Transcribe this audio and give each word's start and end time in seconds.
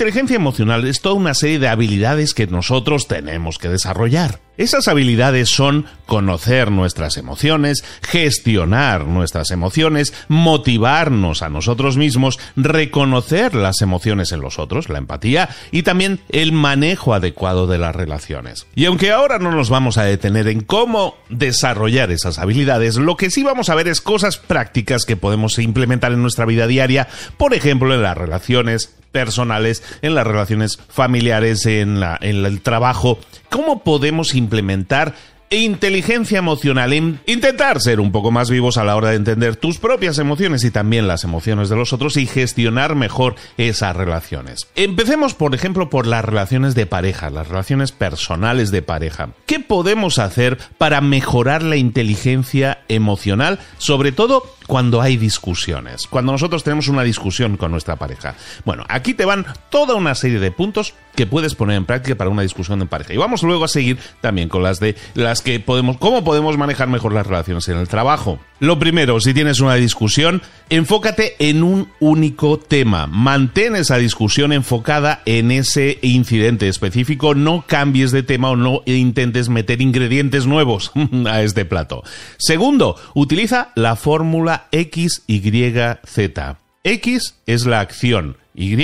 inteligencia 0.00 0.36
emocional 0.36 0.86
es 0.86 1.02
toda 1.02 1.14
una 1.14 1.34
serie 1.34 1.58
de 1.58 1.68
habilidades 1.68 2.32
que 2.32 2.46
nosotros 2.46 3.06
tenemos 3.06 3.58
que 3.58 3.68
desarrollar. 3.68 4.40
Esas 4.56 4.88
habilidades 4.88 5.50
son 5.50 5.84
conocer 6.06 6.70
nuestras 6.70 7.18
emociones, 7.18 7.84
gestionar 8.00 9.04
nuestras 9.04 9.50
emociones, 9.50 10.14
motivarnos 10.28 11.42
a 11.42 11.50
nosotros 11.50 11.98
mismos, 11.98 12.38
reconocer 12.56 13.54
las 13.54 13.82
emociones 13.82 14.32
en 14.32 14.40
los 14.40 14.58
otros, 14.58 14.88
la 14.88 14.96
empatía, 14.96 15.50
y 15.70 15.82
también 15.82 16.20
el 16.30 16.52
manejo 16.52 17.12
adecuado 17.12 17.66
de 17.66 17.76
las 17.76 17.94
relaciones. 17.94 18.66
Y 18.74 18.86
aunque 18.86 19.12
ahora 19.12 19.38
no 19.38 19.50
nos 19.50 19.68
vamos 19.68 19.98
a 19.98 20.04
detener 20.04 20.48
en 20.48 20.62
cómo 20.62 21.18
desarrollar 21.28 22.10
esas 22.10 22.38
habilidades, 22.38 22.96
lo 22.96 23.18
que 23.18 23.30
sí 23.30 23.42
vamos 23.42 23.68
a 23.68 23.74
ver 23.74 23.86
es 23.86 24.00
cosas 24.00 24.38
prácticas 24.38 25.04
que 25.04 25.16
podemos 25.16 25.58
implementar 25.58 26.12
en 26.12 26.22
nuestra 26.22 26.46
vida 26.46 26.66
diaria, 26.66 27.06
por 27.36 27.52
ejemplo 27.52 27.94
en 27.94 28.02
las 28.02 28.16
relaciones 28.16 28.94
personales, 29.12 29.82
en 30.02 30.14
las 30.14 30.26
relaciones 30.26 30.78
familiares, 30.88 31.66
en, 31.66 32.00
la, 32.00 32.18
en 32.20 32.44
el 32.44 32.60
trabajo. 32.60 33.18
¿Cómo 33.48 33.82
podemos 33.82 34.34
implementar 34.34 35.14
inteligencia 35.50 36.38
emocional, 36.38 36.92
intentar 36.92 37.80
ser 37.80 37.98
un 37.98 38.12
poco 38.12 38.30
más 38.30 38.50
vivos 38.50 38.78
a 38.78 38.84
la 38.84 38.94
hora 38.94 39.10
de 39.10 39.16
entender 39.16 39.56
tus 39.56 39.78
propias 39.78 40.18
emociones 40.18 40.62
y 40.62 40.70
también 40.70 41.08
las 41.08 41.24
emociones 41.24 41.68
de 41.68 41.74
los 41.74 41.92
otros 41.92 42.16
y 42.16 42.26
gestionar 42.26 42.94
mejor 42.94 43.34
esas 43.56 43.96
relaciones. 43.96 44.68
Empecemos, 44.76 45.34
por 45.34 45.56
ejemplo, 45.56 45.90
por 45.90 46.06
las 46.06 46.24
relaciones 46.24 46.76
de 46.76 46.86
pareja, 46.86 47.30
las 47.30 47.48
relaciones 47.48 47.90
personales 47.90 48.70
de 48.70 48.82
pareja. 48.82 49.30
¿Qué 49.46 49.58
podemos 49.58 50.20
hacer 50.20 50.56
para 50.78 51.00
mejorar 51.00 51.64
la 51.64 51.76
inteligencia 51.76 52.84
emocional, 52.86 53.58
sobre 53.78 54.12
todo 54.12 54.44
cuando 54.70 55.02
hay 55.02 55.16
discusiones, 55.16 56.06
cuando 56.06 56.30
nosotros 56.30 56.62
tenemos 56.62 56.86
una 56.86 57.02
discusión 57.02 57.56
con 57.56 57.72
nuestra 57.72 57.96
pareja? 57.96 58.36
Bueno, 58.64 58.84
aquí 58.88 59.14
te 59.14 59.24
van 59.24 59.44
toda 59.68 59.96
una 59.96 60.14
serie 60.14 60.38
de 60.38 60.52
puntos 60.52 60.94
que 61.16 61.26
puedes 61.26 61.56
poner 61.56 61.76
en 61.76 61.86
práctica 61.86 62.14
para 62.14 62.30
una 62.30 62.42
discusión 62.42 62.80
en 62.80 62.86
pareja. 62.86 63.12
Y 63.12 63.16
vamos 63.16 63.42
luego 63.42 63.64
a 63.64 63.68
seguir 63.68 63.98
también 64.20 64.48
con 64.48 64.62
las 64.62 64.78
de 64.78 64.94
las 65.14 65.42
que 65.42 65.58
podemos, 65.58 65.98
cómo 65.98 66.22
podemos 66.22 66.56
manejar 66.56 66.86
mejor 66.86 67.12
las 67.12 67.26
relaciones 67.26 67.68
en 67.68 67.78
el 67.78 67.88
trabajo. 67.88 68.38
Lo 68.60 68.78
primero, 68.78 69.18
si 69.20 69.34
tienes 69.34 69.60
una 69.60 69.74
discusión, 69.74 70.42
enfócate 70.68 71.34
en 71.38 71.62
un 71.62 71.88
único 71.98 72.58
tema. 72.58 73.06
Mantén 73.06 73.74
esa 73.74 73.96
discusión 73.96 74.52
enfocada 74.52 75.22
en 75.24 75.50
ese 75.50 75.98
incidente 76.02 76.68
específico. 76.68 77.34
No 77.34 77.64
cambies 77.66 78.12
de 78.12 78.22
tema 78.22 78.50
o 78.50 78.56
no 78.56 78.82
intentes 78.84 79.48
meter 79.48 79.80
ingredientes 79.80 80.46
nuevos 80.46 80.92
a 81.26 81.42
este 81.42 81.64
plato. 81.64 82.04
Segundo, 82.38 82.96
utiliza 83.14 83.72
la 83.74 83.96
fórmula 83.96 84.59
XYZ. 84.72 86.56
X 86.84 87.34
es 87.46 87.66
la 87.66 87.80
acción, 87.80 88.36
Y 88.54 88.76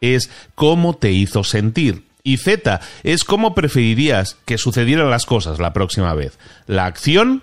es 0.00 0.30
cómo 0.54 0.94
te 0.94 1.12
hizo 1.12 1.44
sentir. 1.44 2.04
Y 2.22 2.38
Z 2.38 2.80
es 3.02 3.24
cómo 3.24 3.54
preferirías 3.54 4.36
que 4.46 4.56
sucedieran 4.56 5.10
las 5.10 5.26
cosas 5.26 5.58
la 5.58 5.74
próxima 5.74 6.14
vez. 6.14 6.38
La 6.66 6.86
acción, 6.86 7.42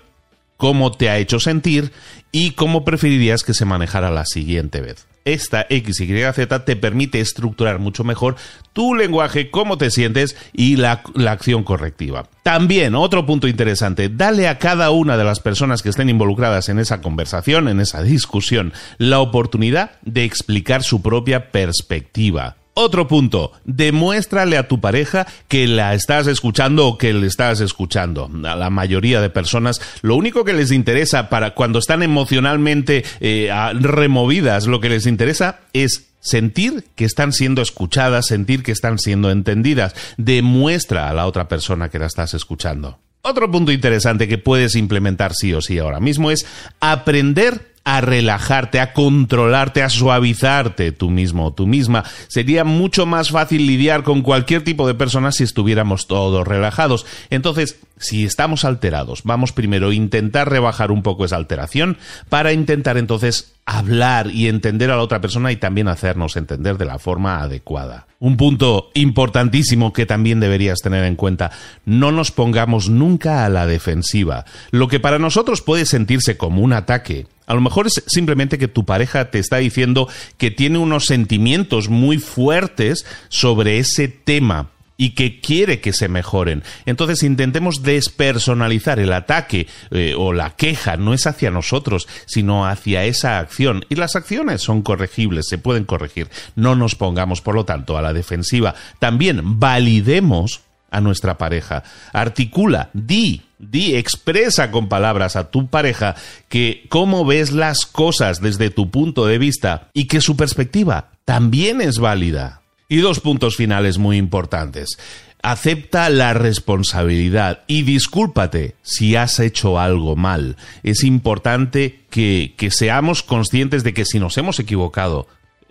cómo 0.56 0.90
te 0.92 1.08
ha 1.08 1.18
hecho 1.18 1.38
sentir 1.38 1.92
y 2.32 2.52
cómo 2.52 2.84
preferirías 2.84 3.44
que 3.44 3.54
se 3.54 3.64
manejara 3.64 4.10
la 4.10 4.24
siguiente 4.24 4.80
vez. 4.80 5.06
Esta 5.24 5.66
X, 5.68 6.00
Y, 6.00 6.32
Z 6.32 6.64
te 6.64 6.76
permite 6.76 7.20
estructurar 7.20 7.78
mucho 7.78 8.04
mejor 8.04 8.36
tu 8.72 8.94
lenguaje, 8.94 9.50
cómo 9.50 9.78
te 9.78 9.90
sientes 9.90 10.36
y 10.52 10.76
la, 10.76 11.02
la, 11.14 11.32
acción 11.32 11.62
correctiva. 11.62 12.26
También, 12.42 12.94
otro 12.94 13.26
punto 13.26 13.48
interesante, 13.48 14.08
dale 14.08 14.48
a 14.48 14.58
cada 14.58 14.90
una 14.90 15.16
de 15.16 15.24
las 15.24 15.40
personas 15.40 15.82
que 15.82 15.90
estén 15.90 16.08
involucradas 16.08 16.68
en 16.68 16.78
esa 16.78 17.00
conversación, 17.00 17.68
en 17.68 17.80
esa 17.80 18.02
discusión, 18.02 18.72
la 18.98 19.20
oportunidad 19.20 19.92
de 20.02 20.24
explicar 20.24 20.82
su 20.82 21.02
propia 21.02 21.50
perspectiva. 21.50 22.56
Otro 22.74 23.06
punto, 23.06 23.52
demuéstrale 23.66 24.56
a 24.56 24.66
tu 24.66 24.80
pareja 24.80 25.26
que 25.46 25.66
la 25.66 25.92
estás 25.92 26.26
escuchando 26.26 26.86
o 26.86 26.96
que 26.96 27.12
le 27.12 27.26
estás 27.26 27.60
escuchando. 27.60 28.30
A 28.44 28.56
la 28.56 28.70
mayoría 28.70 29.20
de 29.20 29.28
personas 29.28 29.80
lo 30.00 30.16
único 30.16 30.44
que 30.44 30.54
les 30.54 30.72
interesa 30.72 31.28
para 31.28 31.50
cuando 31.52 31.78
están 31.78 32.02
emocionalmente 32.02 33.04
eh, 33.20 33.50
removidas, 33.74 34.66
lo 34.66 34.80
que 34.80 34.88
les 34.88 35.06
interesa 35.06 35.60
es 35.74 36.12
sentir 36.20 36.84
que 36.94 37.04
están 37.04 37.32
siendo 37.32 37.60
escuchadas, 37.60 38.26
sentir 38.26 38.62
que 38.62 38.72
están 38.72 38.98
siendo 38.98 39.30
entendidas. 39.30 39.94
Demuestra 40.16 41.10
a 41.10 41.14
la 41.14 41.26
otra 41.26 41.48
persona 41.48 41.90
que 41.90 41.98
la 41.98 42.06
estás 42.06 42.32
escuchando. 42.32 42.98
Otro 43.20 43.50
punto 43.50 43.70
interesante 43.70 44.26
que 44.26 44.38
puedes 44.38 44.76
implementar 44.76 45.32
sí 45.34 45.52
o 45.52 45.60
sí 45.60 45.78
ahora 45.78 46.00
mismo 46.00 46.30
es 46.30 46.46
aprender 46.80 47.71
a 47.84 48.00
relajarte, 48.00 48.80
a 48.80 48.92
controlarte, 48.92 49.82
a 49.82 49.88
suavizarte 49.88 50.92
tú 50.92 51.10
mismo 51.10 51.46
o 51.46 51.52
tú 51.52 51.66
misma. 51.66 52.04
Sería 52.28 52.64
mucho 52.64 53.06
más 53.06 53.30
fácil 53.30 53.66
lidiar 53.66 54.02
con 54.02 54.22
cualquier 54.22 54.62
tipo 54.62 54.86
de 54.86 54.94
persona 54.94 55.32
si 55.32 55.44
estuviéramos 55.44 56.06
todos 56.06 56.46
relajados. 56.46 57.06
Entonces, 57.30 57.78
si 57.98 58.24
estamos 58.24 58.64
alterados, 58.64 59.22
vamos 59.24 59.52
primero 59.52 59.90
a 59.90 59.94
intentar 59.94 60.50
rebajar 60.50 60.90
un 60.90 61.02
poco 61.02 61.24
esa 61.24 61.36
alteración 61.36 61.96
para 62.28 62.52
intentar 62.52 62.96
entonces 62.96 63.54
hablar 63.64 64.28
y 64.32 64.48
entender 64.48 64.90
a 64.90 64.96
la 64.96 65.02
otra 65.02 65.20
persona 65.20 65.52
y 65.52 65.56
también 65.56 65.88
hacernos 65.88 66.36
entender 66.36 66.78
de 66.78 66.84
la 66.84 66.98
forma 66.98 67.40
adecuada. 67.40 68.06
Un 68.18 68.36
punto 68.36 68.90
importantísimo 68.94 69.92
que 69.92 70.06
también 70.06 70.40
deberías 70.40 70.80
tener 70.80 71.04
en 71.04 71.16
cuenta, 71.16 71.52
no 71.84 72.12
nos 72.12 72.32
pongamos 72.32 72.88
nunca 72.88 73.44
a 73.44 73.48
la 73.48 73.66
defensiva. 73.66 74.44
Lo 74.70 74.88
que 74.88 75.00
para 75.00 75.18
nosotros 75.18 75.62
puede 75.62 75.86
sentirse 75.86 76.36
como 76.36 76.62
un 76.62 76.72
ataque, 76.72 77.26
a 77.46 77.54
lo 77.54 77.60
mejor 77.60 77.86
es 77.86 78.02
simplemente 78.06 78.58
que 78.58 78.68
tu 78.68 78.84
pareja 78.84 79.30
te 79.30 79.38
está 79.38 79.58
diciendo 79.58 80.08
que 80.38 80.50
tiene 80.50 80.78
unos 80.78 81.06
sentimientos 81.06 81.88
muy 81.88 82.18
fuertes 82.18 83.06
sobre 83.28 83.78
ese 83.78 84.08
tema 84.08 84.70
y 85.02 85.10
que 85.16 85.40
quiere 85.40 85.80
que 85.80 85.92
se 85.92 86.06
mejoren. 86.06 86.62
Entonces 86.86 87.24
intentemos 87.24 87.82
despersonalizar 87.82 89.00
el 89.00 89.12
ataque 89.12 89.66
eh, 89.90 90.14
o 90.16 90.32
la 90.32 90.50
queja, 90.50 90.96
no 90.96 91.12
es 91.12 91.26
hacia 91.26 91.50
nosotros, 91.50 92.06
sino 92.26 92.68
hacia 92.68 93.04
esa 93.04 93.40
acción. 93.40 93.84
Y 93.88 93.96
las 93.96 94.14
acciones 94.14 94.62
son 94.62 94.82
corregibles, 94.82 95.46
se 95.48 95.58
pueden 95.58 95.86
corregir. 95.86 96.28
No 96.54 96.76
nos 96.76 96.94
pongamos, 96.94 97.40
por 97.40 97.56
lo 97.56 97.64
tanto, 97.64 97.98
a 97.98 98.02
la 98.02 98.12
defensiva. 98.12 98.76
También 99.00 99.58
validemos 99.58 100.60
a 100.92 101.00
nuestra 101.00 101.36
pareja. 101.36 101.82
Articula, 102.12 102.90
di, 102.92 103.42
di, 103.58 103.96
expresa 103.96 104.70
con 104.70 104.88
palabras 104.88 105.34
a 105.34 105.50
tu 105.50 105.66
pareja 105.66 106.14
que 106.48 106.86
cómo 106.88 107.24
ves 107.24 107.50
las 107.50 107.86
cosas 107.86 108.40
desde 108.40 108.70
tu 108.70 108.92
punto 108.92 109.26
de 109.26 109.38
vista 109.38 109.88
y 109.94 110.06
que 110.06 110.20
su 110.20 110.36
perspectiva 110.36 111.10
también 111.24 111.80
es 111.80 111.98
válida. 111.98 112.61
Y 112.92 112.98
dos 112.98 113.20
puntos 113.20 113.56
finales 113.56 113.96
muy 113.96 114.18
importantes. 114.18 114.98
Acepta 115.42 116.10
la 116.10 116.34
responsabilidad 116.34 117.62
y 117.66 117.84
discúlpate 117.84 118.74
si 118.82 119.16
has 119.16 119.40
hecho 119.40 119.80
algo 119.80 120.14
mal. 120.14 120.58
Es 120.82 121.02
importante 121.02 122.00
que, 122.10 122.52
que 122.58 122.70
seamos 122.70 123.22
conscientes 123.22 123.82
de 123.82 123.94
que 123.94 124.04
si 124.04 124.18
nos 124.18 124.36
hemos 124.36 124.60
equivocado, 124.60 125.26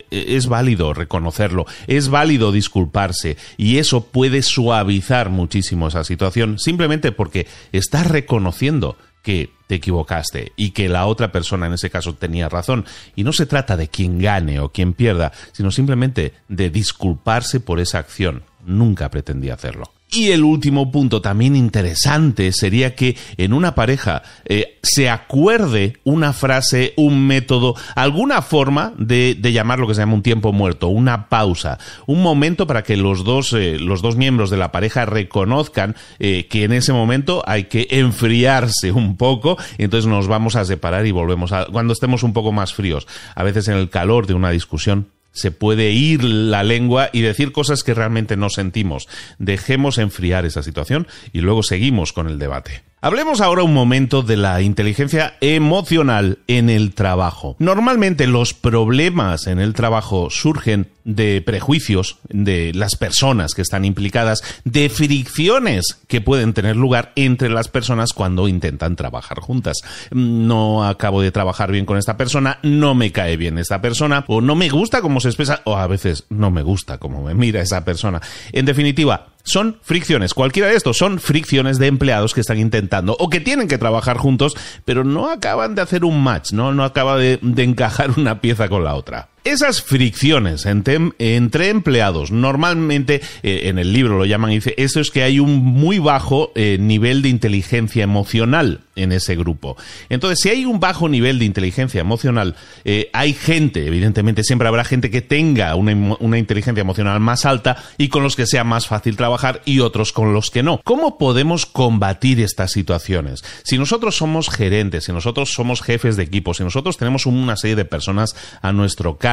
e, 0.09 0.35
es 0.35 0.47
válido 0.47 0.95
reconocerlo, 0.95 1.67
es 1.85 2.09
válido 2.09 2.51
disculparse 2.51 3.37
y 3.55 3.77
eso 3.77 4.07
puede 4.07 4.41
suavizar 4.41 5.29
muchísimo 5.29 5.89
esa 5.89 6.03
situación 6.03 6.57
simplemente 6.57 7.11
porque 7.11 7.45
estás 7.71 8.07
reconociendo 8.07 8.97
que 9.21 9.51
te 9.67 9.75
equivocaste 9.75 10.51
y 10.55 10.71
que 10.71 10.89
la 10.89 11.05
otra 11.05 11.31
persona 11.31 11.67
en 11.67 11.73
ese 11.73 11.89
caso 11.89 12.15
tenía 12.15 12.49
razón. 12.49 12.85
Y 13.15 13.23
no 13.23 13.33
se 13.33 13.45
trata 13.45 13.77
de 13.77 13.87
quien 13.87 14.19
gane 14.19 14.59
o 14.59 14.71
quien 14.71 14.93
pierda, 14.93 15.31
sino 15.51 15.71
simplemente 15.71 16.33
de 16.47 16.69
disculparse 16.69 17.59
por 17.59 17.79
esa 17.79 17.99
acción. 17.99 18.43
Nunca 18.65 19.09
pretendí 19.09 19.49
hacerlo. 19.49 19.91
Y 20.13 20.31
el 20.31 20.43
último 20.43 20.91
punto 20.91 21.21
también 21.21 21.55
interesante 21.55 22.51
sería 22.51 22.95
que 22.95 23.15
en 23.37 23.53
una 23.53 23.75
pareja 23.75 24.23
eh, 24.43 24.77
se 24.83 25.09
acuerde 25.09 25.99
una 26.03 26.33
frase, 26.33 26.93
un 26.97 27.27
método, 27.27 27.75
alguna 27.95 28.41
forma 28.41 28.91
de, 28.97 29.37
llamar 29.41 29.79
lo 29.79 29.87
que 29.87 29.95
se 29.95 30.01
llama 30.01 30.15
un 30.15 30.21
tiempo 30.21 30.51
muerto, 30.51 30.89
una 30.89 31.29
pausa, 31.29 31.79
un 32.07 32.21
momento 32.21 32.67
para 32.67 32.83
que 32.83 32.97
los 32.97 33.23
dos, 33.23 33.53
eh, 33.53 33.79
los 33.79 34.01
dos 34.01 34.17
miembros 34.17 34.49
de 34.49 34.57
la 34.57 34.73
pareja 34.73 35.05
reconozcan 35.05 35.95
eh, 36.19 36.45
que 36.49 36.65
en 36.65 36.73
ese 36.73 36.91
momento 36.91 37.41
hay 37.47 37.65
que 37.65 37.87
enfriarse 37.91 38.91
un 38.91 39.15
poco, 39.15 39.57
y 39.77 39.85
entonces 39.85 40.09
nos 40.09 40.27
vamos 40.27 40.57
a 40.57 40.65
separar 40.65 41.05
y 41.05 41.11
volvemos 41.11 41.53
a 41.53 41.67
cuando 41.67 41.93
estemos 41.93 42.23
un 42.23 42.33
poco 42.33 42.51
más 42.51 42.73
fríos. 42.73 43.07
A 43.33 43.43
veces 43.43 43.69
en 43.69 43.77
el 43.77 43.89
calor 43.89 44.27
de 44.27 44.33
una 44.33 44.49
discusión 44.49 45.07
se 45.31 45.51
puede 45.51 45.91
ir 45.91 46.23
la 46.23 46.63
lengua 46.63 47.09
y 47.13 47.21
decir 47.21 47.51
cosas 47.51 47.83
que 47.83 47.93
realmente 47.93 48.37
no 48.37 48.49
sentimos. 48.49 49.07
Dejemos 49.39 49.97
enfriar 49.97 50.45
esa 50.45 50.63
situación 50.63 51.07
y 51.33 51.41
luego 51.41 51.63
seguimos 51.63 52.13
con 52.13 52.27
el 52.27 52.39
debate. 52.39 52.83
Hablemos 53.03 53.41
ahora 53.41 53.63
un 53.63 53.73
momento 53.73 54.21
de 54.21 54.37
la 54.37 54.61
inteligencia 54.61 55.33
emocional 55.41 56.37
en 56.45 56.69
el 56.69 56.93
trabajo. 56.93 57.55
Normalmente 57.57 58.27
los 58.27 58.53
problemas 58.53 59.47
en 59.47 59.59
el 59.59 59.73
trabajo 59.73 60.29
surgen 60.29 60.91
de 61.03 61.41
prejuicios 61.41 62.19
de 62.29 62.73
las 62.75 62.95
personas 62.95 63.55
que 63.55 63.63
están 63.63 63.85
implicadas, 63.85 64.43
de 64.65 64.87
fricciones 64.87 65.97
que 66.07 66.21
pueden 66.21 66.53
tener 66.53 66.75
lugar 66.75 67.11
entre 67.15 67.49
las 67.49 67.69
personas 67.69 68.13
cuando 68.13 68.47
intentan 68.47 68.95
trabajar 68.95 69.39
juntas. 69.39 69.77
No 70.11 70.85
acabo 70.85 71.23
de 71.23 71.31
trabajar 71.31 71.71
bien 71.71 71.87
con 71.87 71.97
esta 71.97 72.17
persona, 72.17 72.59
no 72.61 72.93
me 72.93 73.11
cae 73.11 73.35
bien 73.35 73.57
esta 73.57 73.81
persona, 73.81 74.25
o 74.27 74.41
no 74.41 74.53
me 74.53 74.69
gusta 74.69 75.01
cómo 75.01 75.19
se 75.21 75.29
expresa, 75.29 75.61
o 75.63 75.75
a 75.75 75.87
veces 75.87 76.25
no 76.29 76.51
me 76.51 76.61
gusta 76.61 76.99
cómo 76.99 77.23
me 77.23 77.33
mira 77.33 77.61
esa 77.61 77.83
persona. 77.83 78.21
En 78.51 78.65
definitiva, 78.65 79.30
son 79.43 79.79
fricciones. 79.81 80.33
Cualquiera 80.33 80.69
de 80.69 80.75
estos 80.75 80.97
son 80.97 81.19
fricciones 81.19 81.79
de 81.79 81.87
empleados 81.87 82.33
que 82.33 82.41
están 82.41 82.59
intentando 82.59 83.15
o 83.19 83.29
que 83.29 83.39
tienen 83.39 83.67
que 83.67 83.77
trabajar 83.77 84.17
juntos, 84.17 84.55
pero 84.85 85.03
no 85.03 85.29
acaban 85.29 85.75
de 85.75 85.81
hacer 85.81 86.05
un 86.05 86.23
match, 86.23 86.51
no, 86.53 86.73
no 86.73 86.83
acaba 86.83 87.17
de, 87.17 87.39
de 87.41 87.63
encajar 87.63 88.11
una 88.17 88.41
pieza 88.41 88.69
con 88.69 88.83
la 88.83 88.95
otra. 88.95 89.30
Esas 89.43 89.81
fricciones 89.81 90.67
entre, 90.67 91.69
empleados, 91.69 92.29
normalmente 92.31 93.21
eh, 93.41 93.61
en 93.63 93.79
el 93.79 93.91
libro 93.91 94.19
lo 94.19 94.25
llaman, 94.25 94.51
dice, 94.51 94.75
eso 94.77 94.99
es 94.99 95.09
que 95.09 95.23
hay 95.23 95.39
un 95.39 95.55
muy 95.55 95.97
bajo 95.97 96.51
eh, 96.53 96.77
nivel 96.79 97.23
de 97.23 97.29
inteligencia 97.29 98.03
emocional 98.03 98.81
en 98.95 99.11
ese 99.11 99.35
grupo. 99.35 99.77
Entonces, 100.09 100.41
si 100.43 100.49
hay 100.49 100.65
un 100.65 100.79
bajo 100.79 101.09
nivel 101.09 101.39
de 101.39 101.45
inteligencia 101.45 102.01
emocional, 102.01 102.55
eh, 102.85 103.09
hay 103.13 103.33
gente, 103.33 103.87
evidentemente 103.87 104.43
siempre 104.43 104.67
habrá 104.67 104.83
gente 104.83 105.09
que 105.09 105.21
tenga 105.23 105.73
una, 105.73 106.17
una 106.19 106.37
inteligencia 106.37 106.81
emocional 106.81 107.19
más 107.19 107.45
alta 107.47 107.77
y 107.97 108.09
con 108.09 108.21
los 108.21 108.35
que 108.35 108.45
sea 108.45 108.63
más 108.63 108.85
fácil 108.85 109.17
trabajar 109.17 109.63
y 109.65 109.79
otros 109.79 110.11
con 110.13 110.35
los 110.35 110.51
que 110.51 110.61
no. 110.61 110.79
¿Cómo 110.83 111.17
podemos 111.17 111.65
combatir 111.65 112.41
estas 112.41 112.73
situaciones? 112.73 113.43
Si 113.63 113.79
nosotros 113.79 114.15
somos 114.17 114.49
gerentes, 114.49 115.05
si 115.05 115.13
nosotros 115.13 115.51
somos 115.51 115.81
jefes 115.81 116.15
de 116.15 116.23
equipo, 116.23 116.53
si 116.53 116.63
nosotros 116.63 116.97
tenemos 116.97 117.25
una 117.25 117.57
serie 117.57 117.75
de 117.75 117.85
personas 117.85 118.35
a 118.61 118.71
nuestro 118.71 119.17
cargo, 119.17 119.30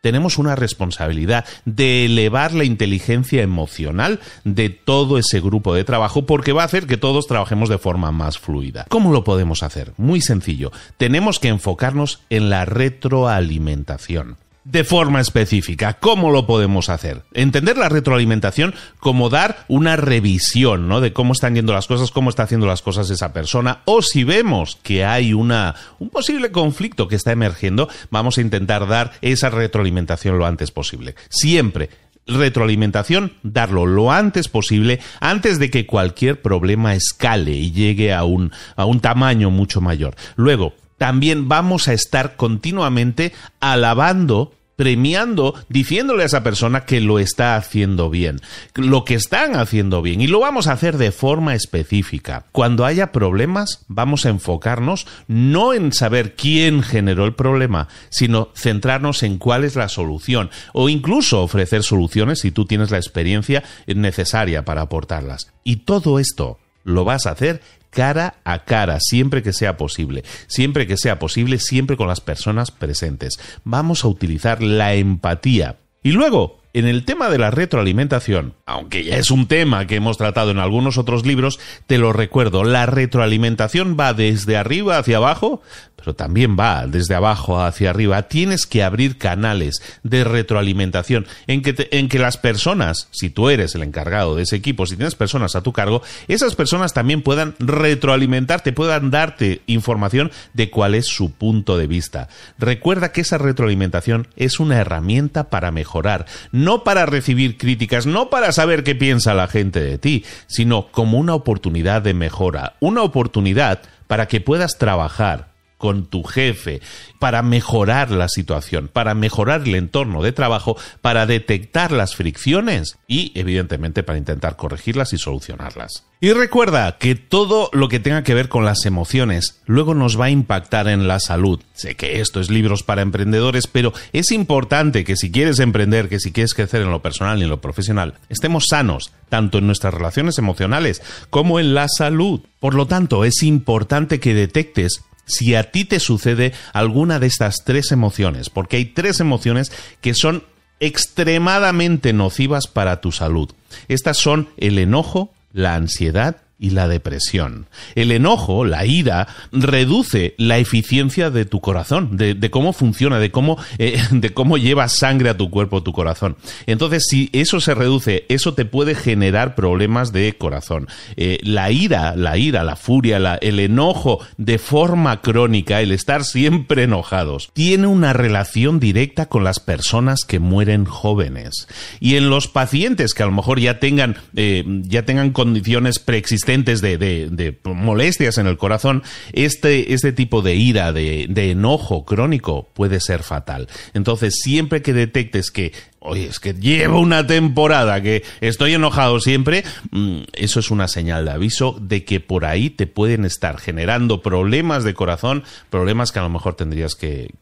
tenemos 0.00 0.38
una 0.38 0.54
responsabilidad 0.54 1.44
de 1.64 2.04
elevar 2.04 2.54
la 2.54 2.62
inteligencia 2.62 3.42
emocional 3.42 4.20
de 4.44 4.70
todo 4.70 5.18
ese 5.18 5.40
grupo 5.40 5.74
de 5.74 5.82
trabajo 5.82 6.26
porque 6.26 6.52
va 6.52 6.62
a 6.62 6.66
hacer 6.66 6.86
que 6.86 6.96
todos 6.96 7.26
trabajemos 7.26 7.68
de 7.68 7.78
forma 7.78 8.12
más 8.12 8.38
fluida. 8.38 8.86
¿Cómo 8.88 9.12
lo 9.12 9.24
podemos 9.24 9.64
hacer? 9.64 9.92
Muy 9.96 10.20
sencillo. 10.20 10.70
Tenemos 10.96 11.40
que 11.40 11.48
enfocarnos 11.48 12.20
en 12.30 12.50
la 12.50 12.64
retroalimentación 12.64 14.36
de 14.66 14.82
forma 14.82 15.20
específica. 15.20 15.94
¿Cómo 15.94 16.30
lo 16.32 16.44
podemos 16.46 16.88
hacer? 16.88 17.22
Entender 17.34 17.78
la 17.78 17.88
retroalimentación 17.88 18.74
como 18.98 19.30
dar 19.30 19.64
una 19.68 19.94
revisión, 19.94 20.88
¿no? 20.88 21.00
De 21.00 21.12
cómo 21.12 21.32
están 21.32 21.54
yendo 21.54 21.72
las 21.72 21.86
cosas, 21.86 22.10
cómo 22.10 22.30
está 22.30 22.42
haciendo 22.42 22.66
las 22.66 22.82
cosas 22.82 23.08
esa 23.10 23.32
persona, 23.32 23.82
o 23.84 24.02
si 24.02 24.24
vemos 24.24 24.76
que 24.82 25.04
hay 25.04 25.32
una, 25.32 25.76
un 26.00 26.10
posible 26.10 26.50
conflicto 26.50 27.06
que 27.06 27.14
está 27.14 27.30
emergiendo, 27.30 27.88
vamos 28.10 28.38
a 28.38 28.40
intentar 28.40 28.88
dar 28.88 29.12
esa 29.22 29.50
retroalimentación 29.50 30.36
lo 30.36 30.46
antes 30.46 30.72
posible. 30.72 31.14
Siempre 31.28 31.88
retroalimentación, 32.26 33.34
darlo 33.44 33.86
lo 33.86 34.10
antes 34.10 34.48
posible, 34.48 34.98
antes 35.20 35.60
de 35.60 35.70
que 35.70 35.86
cualquier 35.86 36.42
problema 36.42 36.96
escale 36.96 37.52
y 37.52 37.70
llegue 37.70 38.12
a 38.12 38.24
un, 38.24 38.50
a 38.74 38.84
un 38.84 38.98
tamaño 38.98 39.50
mucho 39.50 39.80
mayor. 39.80 40.16
Luego, 40.34 40.74
también 40.98 41.46
vamos 41.48 41.86
a 41.86 41.92
estar 41.92 42.34
continuamente 42.34 43.32
alabando 43.60 44.55
premiando, 44.76 45.54
diciéndole 45.68 46.22
a 46.22 46.26
esa 46.26 46.42
persona 46.42 46.84
que 46.84 47.00
lo 47.00 47.18
está 47.18 47.56
haciendo 47.56 48.10
bien, 48.10 48.40
lo 48.74 49.04
que 49.04 49.14
están 49.14 49.56
haciendo 49.56 50.02
bien, 50.02 50.20
y 50.20 50.26
lo 50.26 50.38
vamos 50.38 50.66
a 50.66 50.72
hacer 50.72 50.98
de 50.98 51.12
forma 51.12 51.54
específica. 51.54 52.44
Cuando 52.52 52.84
haya 52.84 53.10
problemas, 53.10 53.84
vamos 53.88 54.26
a 54.26 54.28
enfocarnos 54.28 55.06
no 55.26 55.72
en 55.72 55.92
saber 55.92 56.34
quién 56.36 56.82
generó 56.82 57.24
el 57.24 57.34
problema, 57.34 57.88
sino 58.10 58.50
centrarnos 58.54 59.22
en 59.22 59.38
cuál 59.38 59.64
es 59.64 59.76
la 59.76 59.88
solución, 59.88 60.50
o 60.72 60.88
incluso 60.88 61.42
ofrecer 61.42 61.82
soluciones 61.82 62.40
si 62.40 62.50
tú 62.50 62.66
tienes 62.66 62.90
la 62.90 62.98
experiencia 62.98 63.64
necesaria 63.86 64.64
para 64.64 64.82
aportarlas. 64.82 65.52
Y 65.64 65.76
todo 65.76 66.18
esto 66.18 66.58
lo 66.84 67.04
vas 67.04 67.26
a 67.26 67.32
hacer 67.32 67.62
cara 67.96 68.34
a 68.44 68.64
cara, 68.64 68.98
siempre 69.00 69.42
que 69.42 69.54
sea 69.54 69.78
posible, 69.78 70.22
siempre 70.48 70.86
que 70.86 70.98
sea 70.98 71.18
posible, 71.18 71.58
siempre 71.58 71.96
con 71.96 72.08
las 72.08 72.20
personas 72.20 72.70
presentes. 72.70 73.40
Vamos 73.64 74.04
a 74.04 74.08
utilizar 74.08 74.62
la 74.62 74.92
empatía. 74.92 75.76
Y 76.02 76.10
luego, 76.12 76.60
en 76.74 76.86
el 76.86 77.06
tema 77.06 77.30
de 77.30 77.38
la 77.38 77.50
retroalimentación, 77.50 78.52
aunque 78.66 79.02
ya 79.02 79.16
es 79.16 79.30
un 79.30 79.48
tema 79.48 79.86
que 79.86 79.96
hemos 79.96 80.18
tratado 80.18 80.50
en 80.50 80.58
algunos 80.58 80.98
otros 80.98 81.24
libros, 81.24 81.58
te 81.86 81.96
lo 81.96 82.12
recuerdo, 82.12 82.64
la 82.64 82.84
retroalimentación 82.84 83.96
va 83.98 84.12
desde 84.12 84.58
arriba 84.58 84.98
hacia 84.98 85.16
abajo, 85.16 85.62
pero 86.06 86.14
también 86.14 86.56
va 86.56 86.86
desde 86.86 87.16
abajo 87.16 87.60
hacia 87.60 87.90
arriba. 87.90 88.28
Tienes 88.28 88.66
que 88.66 88.84
abrir 88.84 89.18
canales 89.18 89.82
de 90.04 90.22
retroalimentación 90.22 91.26
en 91.48 91.62
que, 91.62 91.88
en 91.90 92.08
que 92.08 92.20
las 92.20 92.36
personas, 92.36 93.08
si 93.10 93.28
tú 93.28 93.50
eres 93.50 93.74
el 93.74 93.82
encargado 93.82 94.36
de 94.36 94.44
ese 94.44 94.54
equipo, 94.54 94.86
si 94.86 94.94
tienes 94.94 95.16
personas 95.16 95.56
a 95.56 95.62
tu 95.62 95.72
cargo, 95.72 96.02
esas 96.28 96.54
personas 96.54 96.94
también 96.94 97.22
puedan 97.22 97.56
retroalimentarte, 97.58 98.72
puedan 98.72 99.10
darte 99.10 99.62
información 99.66 100.30
de 100.54 100.70
cuál 100.70 100.94
es 100.94 101.06
su 101.06 101.32
punto 101.32 101.76
de 101.76 101.88
vista. 101.88 102.28
Recuerda 102.56 103.10
que 103.10 103.22
esa 103.22 103.38
retroalimentación 103.38 104.28
es 104.36 104.60
una 104.60 104.78
herramienta 104.78 105.50
para 105.50 105.72
mejorar 105.72 106.26
no 106.52 106.84
para 106.84 107.04
recibir 107.06 107.58
críticas, 107.58 108.06
no 108.06 108.30
para 108.30 108.52
saber 108.52 108.84
qué 108.84 108.94
piensa 108.94 109.34
la 109.34 109.48
gente 109.48 109.80
de 109.80 109.98
ti, 109.98 110.24
sino 110.46 110.86
como 110.92 111.18
una 111.18 111.34
oportunidad 111.34 112.00
de 112.00 112.14
mejora, 112.14 112.74
una 112.78 113.02
oportunidad 113.02 113.80
para 114.06 114.28
que 114.28 114.40
puedas 114.40 114.78
trabajar 114.78 115.55
con 115.78 116.06
tu 116.06 116.22
jefe 116.22 116.80
para 117.18 117.42
mejorar 117.42 118.10
la 118.10 118.28
situación, 118.28 118.88
para 118.92 119.14
mejorar 119.14 119.62
el 119.62 119.74
entorno 119.74 120.22
de 120.22 120.32
trabajo, 120.32 120.76
para 121.00 121.26
detectar 121.26 121.92
las 121.92 122.14
fricciones 122.14 122.98
y, 123.06 123.32
evidentemente, 123.34 124.02
para 124.02 124.18
intentar 124.18 124.56
corregirlas 124.56 125.12
y 125.12 125.18
solucionarlas. 125.18 126.04
Y 126.18 126.32
recuerda 126.32 126.96
que 126.98 127.14
todo 127.14 127.68
lo 127.72 127.88
que 127.88 128.00
tenga 128.00 128.24
que 128.24 128.32
ver 128.32 128.48
con 128.48 128.64
las 128.64 128.86
emociones 128.86 129.60
luego 129.66 129.94
nos 129.94 130.18
va 130.18 130.26
a 130.26 130.30
impactar 130.30 130.88
en 130.88 131.06
la 131.06 131.20
salud. 131.20 131.60
Sé 131.74 131.94
que 131.94 132.20
esto 132.20 132.40
es 132.40 132.50
libros 132.50 132.82
para 132.82 133.02
emprendedores, 133.02 133.66
pero 133.66 133.92
es 134.14 134.30
importante 134.30 135.04
que 135.04 135.16
si 135.16 135.30
quieres 135.30 135.58
emprender, 135.58 136.08
que 136.08 136.18
si 136.18 136.32
quieres 136.32 136.54
crecer 136.54 136.80
en 136.80 136.90
lo 136.90 137.02
personal 137.02 137.38
y 137.38 137.42
en 137.42 137.50
lo 137.50 137.60
profesional, 137.60 138.14
estemos 138.30 138.64
sanos, 138.70 139.12
tanto 139.28 139.58
en 139.58 139.66
nuestras 139.66 139.92
relaciones 139.92 140.38
emocionales 140.38 141.02
como 141.28 141.60
en 141.60 141.74
la 141.74 141.86
salud. 141.88 142.40
Por 142.60 142.74
lo 142.74 142.86
tanto, 142.86 143.24
es 143.24 143.42
importante 143.42 144.18
que 144.18 144.32
detectes 144.32 145.02
si 145.26 145.54
a 145.54 145.70
ti 145.70 145.84
te 145.84 146.00
sucede 146.00 146.52
alguna 146.72 147.18
de 147.18 147.26
estas 147.26 147.56
tres 147.64 147.92
emociones, 147.92 148.48
porque 148.50 148.76
hay 148.76 148.86
tres 148.86 149.20
emociones 149.20 149.72
que 150.00 150.14
son 150.14 150.44
extremadamente 150.80 152.12
nocivas 152.12 152.66
para 152.66 153.00
tu 153.00 153.12
salud. 153.12 153.50
Estas 153.88 154.16
son 154.18 154.48
el 154.56 154.78
enojo, 154.78 155.32
la 155.52 155.74
ansiedad 155.74 156.45
y 156.58 156.70
la 156.70 156.88
depresión. 156.88 157.66
El 157.94 158.12
enojo, 158.12 158.64
la 158.64 158.86
ira, 158.86 159.28
reduce 159.52 160.34
la 160.38 160.58
eficiencia 160.58 161.30
de 161.30 161.44
tu 161.44 161.60
corazón, 161.60 162.16
de, 162.16 162.50
cómo 162.50 162.72
funciona, 162.72 163.18
de 163.18 163.30
cómo, 163.30 163.58
eh, 163.78 164.00
de 164.10 164.30
cómo 164.30 164.56
lleva 164.56 164.88
sangre 164.88 165.28
a 165.28 165.36
tu 165.36 165.50
cuerpo, 165.50 165.82
tu 165.82 165.92
corazón. 165.92 166.36
Entonces, 166.66 167.04
si 167.08 167.28
eso 167.32 167.60
se 167.60 167.74
reduce, 167.74 168.24
eso 168.28 168.54
te 168.54 168.64
puede 168.64 168.94
generar 168.94 169.54
problemas 169.54 170.12
de 170.12 170.34
corazón. 170.38 170.88
Eh, 171.16 171.38
la 171.42 171.70
ira, 171.70 172.16
la 172.16 172.38
ira, 172.38 172.64
la 172.64 172.76
furia, 172.76 173.16
el 173.40 173.60
enojo 173.60 174.20
de 174.38 174.58
forma 174.58 175.20
crónica, 175.20 175.82
el 175.82 175.92
estar 175.92 176.24
siempre 176.24 176.84
enojados, 176.84 177.50
tiene 177.52 177.86
una 177.86 178.12
relación 178.12 178.80
directa 178.80 179.26
con 179.26 179.44
las 179.44 179.60
personas 179.60 180.20
que 180.26 180.38
mueren 180.38 180.86
jóvenes. 180.86 181.68
Y 182.00 182.16
en 182.16 182.30
los 182.30 182.48
pacientes 182.48 183.12
que 183.12 183.22
a 183.22 183.26
lo 183.26 183.32
mejor 183.32 183.60
ya 183.60 183.78
tengan, 183.78 184.16
eh, 184.34 184.64
ya 184.82 185.04
tengan 185.04 185.32
condiciones 185.32 185.98
preexistentes, 185.98 186.45
de, 186.46 187.58
molestias 187.64 188.38
en 188.38 188.46
el 188.46 188.56
corazón, 188.56 189.02
este, 189.32 189.92
este 189.92 190.12
tipo 190.12 190.42
de 190.42 190.54
ira, 190.54 190.92
de, 190.92 191.26
enojo 191.50 192.04
crónico 192.04 192.68
puede 192.72 193.00
ser 193.00 193.22
fatal. 193.22 193.68
Entonces, 193.94 194.38
siempre 194.42 194.82
que 194.82 194.92
detectes 194.92 195.50
que 195.50 195.72
oye, 195.98 196.26
es 196.26 196.38
que 196.38 196.54
llevo 196.54 197.00
una 197.00 197.26
temporada 197.26 198.00
que 198.00 198.22
estoy 198.40 198.74
enojado 198.74 199.18
siempre, 199.18 199.64
mm, 199.90 200.20
eso 200.34 200.60
es 200.60 200.70
una 200.70 200.86
señal 200.86 201.24
de 201.24 201.32
aviso 201.32 201.76
de 201.80 202.04
que 202.04 202.20
por 202.20 202.44
ahí 202.44 202.70
te 202.70 202.86
pueden 202.86 203.24
estar 203.24 203.58
generando 203.58 204.22
problemas 204.22 204.84
de 204.84 204.94
corazón, 204.94 205.42
problemas 205.68 206.12
que 206.12 206.20
a 206.20 206.22
lo 206.22 206.30
mejor 206.30 206.54
tendrías 206.54 206.94
que, 206.94 207.34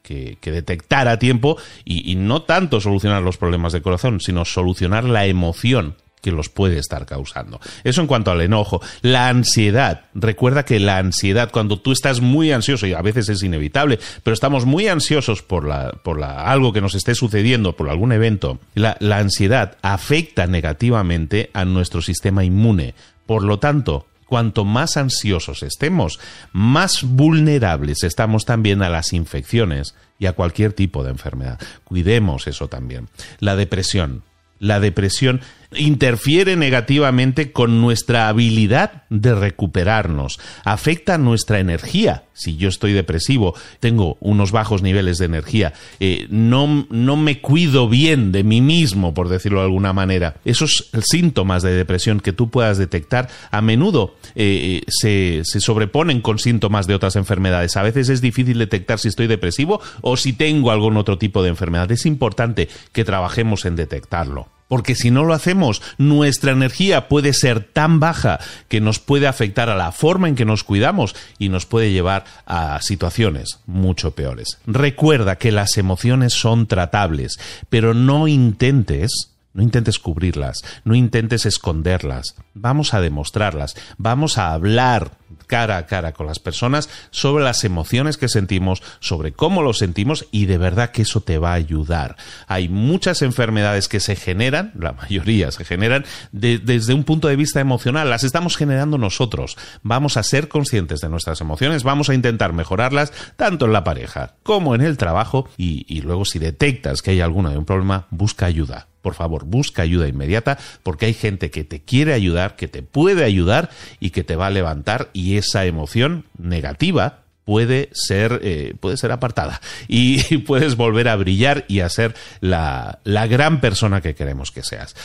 detectar 0.43 1.09
a 1.09 1.19
tiempo 1.19 1.59
y 1.85 2.15
no 2.15 2.43
tanto 2.43 2.81
solucionar 2.81 3.23
los 3.23 3.37
problemas 3.37 3.73
de 3.73 3.83
corazón, 3.83 4.21
sino 4.21 4.45
solucionar 4.45 5.05
la 5.05 5.27
emoción 5.27 5.97
que 6.25 6.33
los 6.33 6.49
puede 6.49 6.79
estar 6.79 7.05
causando. 7.05 7.61
Eso 7.85 8.01
en 8.01 8.07
cuanto 8.07 8.31
al 8.31 8.41
enojo. 8.41 8.81
La 9.03 9.29
ansiedad. 9.29 10.07
Recuerda 10.15 10.65
que 10.65 10.81
la 10.81 10.97
ansiedad, 10.97 11.51
cuando 11.53 11.79
tú 11.79 11.93
estás 11.93 12.23
muy 12.23 12.51
ansioso, 12.51 12.87
y 12.87 12.95
a 12.95 13.03
veces 13.03 13.29
es 13.29 13.43
inevitable, 13.43 13.99
pero 14.23 14.33
estamos 14.33 14.65
muy 14.65 14.89
ansiosos 14.89 15.43
por, 15.43 15.69
la, 15.69 15.93
por 16.03 16.19
la, 16.19 16.51
algo 16.51 16.73
que 16.73 16.81
nos 16.81 16.95
esté 16.95 17.15
sucediendo, 17.15 17.77
por 17.77 17.91
algún 17.91 18.13
evento, 18.13 18.59
la, 18.75 18.97
la 19.01 19.19
ansiedad 19.19 19.77
afecta 19.83 20.47
negativamente 20.47 21.51
a 21.53 21.67
nuestro 21.67 22.01
sistema 22.01 22.43
inmune. 22.43 22.95
Por 23.27 23.43
lo 23.43 23.59
tanto, 23.59 24.07
Cuanto 24.27 24.65
más 24.65 24.97
ansiosos 24.97 25.63
estemos, 25.63 26.19
más 26.53 27.03
vulnerables 27.05 28.03
estamos 28.05 28.47
también 28.47 28.83
a 28.83 28.89
las 28.89 29.13
infecciones 29.13 29.95
y 30.19 30.25
a 30.25 30.33
cualquier 30.33 30.73
tipo 30.73 31.05
de 31.05 31.11
enfermedad. 31.11 31.61
Cuidemos 31.85 32.47
eso 32.47 32.69
también. 32.69 33.09
La 33.39 33.55
depresión. 33.55 34.23
La 34.61 34.81
depresión 34.81 35.43
interfiere 35.77 36.57
negativamente 36.57 37.53
con 37.53 37.81
nuestra 37.81 38.29
habilidad 38.29 39.05
de 39.11 39.35
recuperarnos, 39.35 40.39
afecta 40.65 41.19
nuestra 41.19 41.61
energía. 41.61 42.25
Si 42.33 42.57
yo 42.57 42.69
estoy 42.69 42.93
depresivo, 42.93 43.55
tengo 43.79 44.17
unos 44.21 44.51
bajos 44.51 44.83
niveles 44.83 45.19
de 45.19 45.27
energía, 45.27 45.73
eh, 46.01 46.27
no, 46.31 46.87
no 46.91 47.17
me 47.17 47.41
cuido 47.41 47.89
bien 47.89 48.33
de 48.33 48.43
mí 48.43 48.61
mismo, 48.61 49.15
por 49.15 49.29
decirlo 49.29 49.61
de 49.61 49.67
alguna 49.67 49.93
manera. 49.93 50.37
Esos 50.45 50.91
síntomas 51.09 51.63
de 51.63 51.73
depresión 51.73 52.19
que 52.19 52.33
tú 52.33 52.51
puedas 52.51 52.77
detectar 52.77 53.29
a 53.51 53.63
menudo 53.63 54.17
eh, 54.35 54.83
se, 54.89 55.43
se 55.45 55.61
sobreponen 55.61 56.21
con 56.21 56.39
síntomas 56.39 56.87
de 56.87 56.95
otras 56.95 57.15
enfermedades. 57.17 57.77
A 57.77 57.83
veces 57.83 58.09
es 58.09 58.21
difícil 58.21 58.59
detectar 58.59 58.99
si 58.99 59.09
estoy 59.09 59.29
depresivo 59.29 59.81
o 60.01 60.17
si 60.17 60.33
tengo 60.33 60.71
algún 60.71 60.97
otro 60.97 61.19
tipo 61.19 61.43
de 61.43 61.51
enfermedad. 61.51 61.91
Es 61.93 62.07
importante 62.07 62.69
que 62.93 63.05
trabajemos 63.05 63.65
en 63.65 63.77
detectarlo. 63.77 64.49
Porque 64.69 64.95
si 64.95 65.11
no 65.11 65.25
lo 65.25 65.35
hacemos, 65.35 65.83
nuestra 65.99 66.53
energía 66.53 67.09
puede 67.09 67.33
ser 67.33 67.61
tan 67.65 68.01
baja 68.01 68.41
que 68.69 68.81
nos 68.81 68.99
puede 68.99 69.27
afectar 69.27 69.69
a 69.69 69.77
la 69.77 69.93
forma 69.93 70.29
en 70.29 70.35
que 70.35 70.45
nos 70.45 70.65
cuidamos 70.65 71.15
y 71.39 71.49
nos 71.49 71.67
puede 71.67 71.93
llevar 71.93 72.25
a 72.47 72.81
situaciones 72.81 73.61
mucho 73.67 74.13
peores. 74.13 74.59
Recuerda 74.67 75.37
que 75.37 75.53
las 75.53 75.77
emociones 75.77 76.33
son 76.33 76.67
tratables, 76.67 77.39
pero 77.69 77.95
no 77.95 78.29
intentes 78.29 79.31
no 79.55 79.63
intentes 79.63 80.01
cubrirlas, 80.01 80.65
no 80.85 80.97
intentes 80.97 81.47
esconderlas. 81.47 82.35
Vamos 82.55 82.93
a 82.93 83.01
demostrarlas, 83.01 83.77
vamos 83.99 84.37
a 84.37 84.53
hablar 84.53 85.13
cara 85.47 85.77
a 85.77 85.87
cara 85.87 86.13
con 86.13 86.27
las 86.27 86.39
personas 86.39 86.89
sobre 87.11 87.45
las 87.45 87.65
emociones 87.65 88.17
que 88.17 88.29
sentimos, 88.29 88.83
sobre 89.01 89.33
cómo 89.33 89.63
lo 89.63 89.73
sentimos 89.73 90.27
y 90.31 90.47
de 90.47 90.59
verdad 90.59 90.91
que 90.91 91.03
eso 91.03 91.21
te 91.21 91.39
va 91.39 91.53
a 91.53 91.55
ayudar. 91.55 92.17
Hay 92.47 92.69
muchas 92.69 93.23
enfermedades 93.23 93.89
que 93.89 94.01
se 94.01 94.17
generan, 94.17 94.73
la 94.79 94.93
mayoría 94.93 95.51
se 95.51 95.65
generan 95.65 96.05
desde 96.33 96.95
un 96.95 97.05
punto 97.05 97.29
de 97.29 97.37
vista 97.37 97.61
emocional, 97.61 98.11
las 98.11 98.25
estamos 98.25 98.57
generando 98.57 98.99
nosotros. 98.99 99.57
Vamos 99.83 100.17
a 100.17 100.23
ser 100.23 100.49
conscientes 100.49 101.01
de 101.01 101.09
nuestras 101.09 101.41
emociones, 101.41 101.83
vamos 101.83 102.09
a 102.09 102.15
intentar 102.15 102.53
mejorarlas 102.53 103.13
tanto 103.37 103.67
en 103.67 103.73
la 103.73 103.85
pareja 103.85 104.35
como 104.43 104.75
en 104.75 104.81
el 104.81 104.97
trabajo 104.97 105.49
y, 105.57 105.85
y 105.89 106.03
luego 106.03 106.25
si 106.25 106.39
detectas 106.39 107.03
que 107.03 107.13
hay 107.13 107.21
alguno 107.21 107.51
de 107.51 107.59
un 107.59 107.65
problema, 107.65 108.07
busca 108.11 108.47
ayuda 108.47 108.89
por 109.05 109.15
favor, 109.15 109.45
busca 109.45 109.83
ayuda 109.83 110.09
inmediata 110.09 110.59
porque 110.83 111.05
hay 111.05 111.13
gente 111.13 111.51
que 111.51 111.63
te 111.63 111.83
quiere 111.83 112.15
ayudar, 112.15 112.57
que 112.57 112.69
te 112.69 112.83
puede 112.83 113.23
ayudar 113.23 113.69
y 114.01 114.11
que 114.11 114.25
te 114.25 114.35
va 114.35 114.47
a 114.47 114.51
levantar 114.51 115.11
y 115.13 115.37
esa 115.37 115.67
emoción 115.67 116.25
negativa 116.39 117.25
puede 117.45 117.91
ser, 117.93 118.41
eh, 118.43 118.75
puede 118.81 118.97
ser 118.97 119.13
apartada 119.13 119.61
y 119.89 120.39
puedes 120.47 120.77
volver 120.77 121.09
a 121.09 121.17
brillar 121.17 121.65
y 121.69 121.81
a 121.81 121.89
ser 121.89 122.15
la, 122.41 123.01
la 123.05 123.27
gran 123.27 123.61
persona 123.61 124.01
que 124.01 124.15
queremos 124.15 124.51
que 124.51 124.63
seas. 124.63 124.97